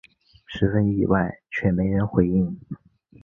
[0.47, 2.59] 十分意外却没人回应